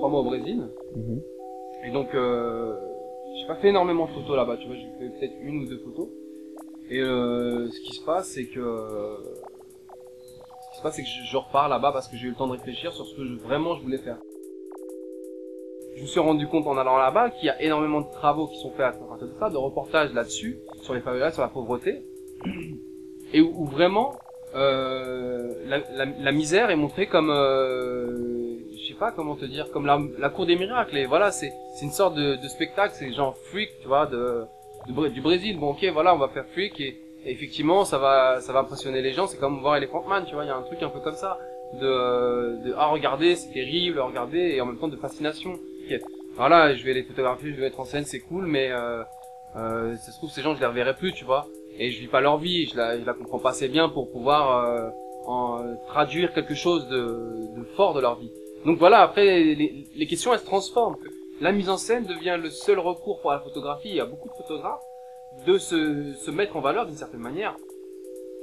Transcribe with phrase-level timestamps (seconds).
[0.00, 0.66] trois mois au Brésil.
[0.96, 1.20] Mhm.
[1.86, 2.74] Et donc, euh,
[3.38, 5.78] j'ai pas fait énormément de photos là-bas, tu vois, j'ai fait peut-être une ou deux
[5.78, 6.08] photos.
[6.90, 8.60] Et euh, ce qui se passe, c'est que
[10.62, 12.36] ce qui se passe, c'est que je, je repars là-bas parce que j'ai eu le
[12.36, 14.18] temps de réfléchir sur ce que je- vraiment je voulais faire.
[15.96, 18.58] Je me suis rendu compte en allant là-bas qu'il y a énormément de travaux qui
[18.58, 22.02] sont faits à partir de ça, de reportages là-dessus, sur les favelas, sur la pauvreté,
[23.34, 24.12] et où, où vraiment
[24.54, 28.39] euh, la, la, la misère est montrée comme, euh,
[29.00, 30.96] pas comment te dire, comme la, la cour des miracles.
[30.98, 34.44] Et voilà, c'est une sorte de, de spectacle, c'est genre freak, tu vois, de,
[34.86, 35.58] du Brésil.
[35.58, 39.12] Bon, ok, voilà, on va faire freak et, effectivement, ça va, ça va impressionner les
[39.12, 39.26] gens.
[39.26, 41.16] C'est comme voir Elephant Man, tu vois, il y a un truc un peu comme
[41.16, 41.38] ça,
[41.80, 45.58] de, de ah regardez, c'est terrible, regardez, et en même temps de fascination.
[46.36, 49.02] Voilà, je vais les photographier, je vais mettre en scène, c'est cool, mais euh,
[49.56, 51.46] euh, ça se trouve ces gens je les reverrai plus, tu vois.
[51.78, 54.10] Et je vis pas leur vie, je la, je la comprends pas assez bien pour
[54.12, 54.88] pouvoir euh,
[55.26, 57.06] en traduire quelque chose de,
[57.56, 58.30] de fort de leur vie.
[58.64, 60.96] Donc voilà, après les, les questions elles se transforment.
[61.40, 63.88] La mise en scène devient le seul recours pour la photographie.
[63.88, 64.82] Il y a beaucoup de photographes
[65.46, 67.56] de se, se mettre en valeur d'une certaine manière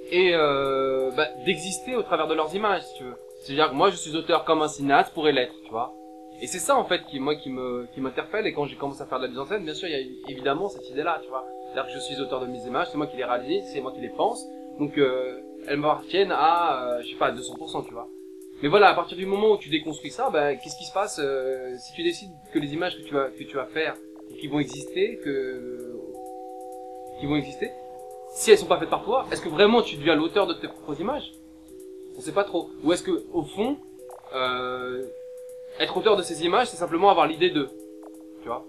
[0.10, 3.16] et euh, bah, d'exister au travers de leurs images, tu veux.
[3.42, 5.94] C'est-à-dire que moi je suis auteur comme un cinéaste pourrait l'être, tu vois.
[6.42, 9.02] Et c'est ça en fait qui moi qui me qui m'interpelle et quand j'ai commencé
[9.02, 11.20] à faire de la mise en scène, bien sûr il y a évidemment cette idée-là,
[11.24, 11.46] tu vois.
[11.66, 13.92] C'est-à-dire que je suis auteur de mes images, c'est moi qui les réalise, c'est moi
[13.92, 14.46] qui les pense,
[14.80, 18.08] donc euh, elles m'appartiennent à euh, je sais pas à 200%, tu vois.
[18.62, 21.20] Mais voilà, à partir du moment où tu déconstruis ça, bah, qu'est-ce qui se passe
[21.24, 23.96] euh, si tu décides que les images que tu vas que tu vas faire
[24.40, 25.94] qui vont exister, que
[27.20, 27.72] qui vont exister,
[28.34, 30.68] si elles sont pas faites par toi, est-ce que vraiment tu deviens l'auteur de tes
[30.68, 31.32] propres images?
[32.18, 32.70] On sait pas trop.
[32.84, 33.78] Ou est-ce que au fond,
[34.36, 35.04] euh,
[35.80, 37.70] être auteur de ces images, c'est simplement avoir l'idée d'eux
[38.42, 38.66] Tu vois?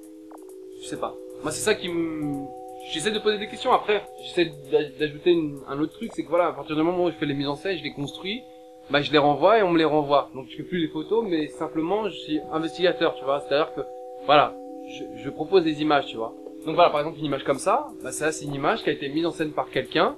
[0.83, 1.15] Je sais pas.
[1.43, 2.45] Moi, c'est ça qui me...
[2.93, 3.73] J'essaie de poser des questions.
[3.73, 7.11] Après, j'essaie d'a- d'ajouter un autre truc, c'est que voilà, à partir du moment où
[7.11, 8.43] je fais les mises en scène, je les construis,
[8.91, 10.31] bah je les renvoie et on me les renvoie.
[10.35, 13.41] Donc je fais plus les photos, mais simplement je suis investigateur, tu vois.
[13.41, 13.81] C'est-à-dire que
[14.27, 14.55] voilà,
[14.89, 16.33] je, je propose des images, tu vois.
[16.67, 18.93] Donc voilà, par exemple une image comme ça, bah ça c'est une image qui a
[18.93, 20.17] été mise en scène par quelqu'un.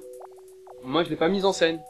[0.85, 1.81] Moi je l'ai pas mise en scène.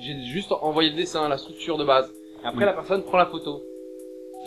[0.00, 2.10] J'ai juste envoyé le dessin, la structure de base.
[2.42, 3.62] Et après la personne prend la photo.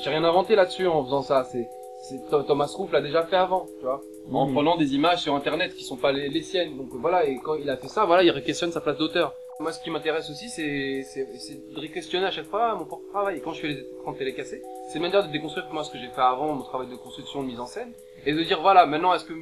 [0.04, 1.44] J'ai rien inventé là-dessus en faisant ça.
[1.52, 1.68] C'est
[2.10, 4.54] c'est Tho- Thomas Roof l'a déjà fait avant, tu vois, en Mhm.
[4.54, 6.76] prenant des images sur internet qui sont pas les, les siennes.
[6.76, 9.34] Donc voilà, et quand il a fait ça, voilà, il questionne sa place d'auteur.
[9.60, 13.38] Moi, ce qui m'intéresse aussi, c'est de questionner à chaque fois mon propre travail.
[13.38, 15.84] Et quand je fais les écrans de télé cassés, c'est une manière de déconstruire moi
[15.84, 17.94] ce que j'ai fait avant, mon travail de construction, de mise en scène,
[18.26, 19.34] et de dire voilà, maintenant est-ce que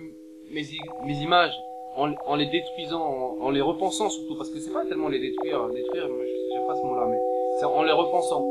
[0.52, 1.54] mes images
[1.96, 3.02] en, les détruisant,
[3.40, 6.76] en, les repensant surtout, parce que c'est pas tellement les détruire, détruire, moi, sais pas
[6.76, 7.20] ce mot-là, mais
[7.60, 8.46] c'est en les repensant.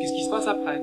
[0.00, 0.82] Qu'est-ce qui se passe après?